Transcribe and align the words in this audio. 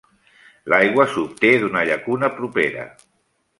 L'aigua 0.73 1.05
s'obté 1.17 1.53
d'una 1.65 1.85
llacuna 1.91 2.33
propera. 2.41 2.91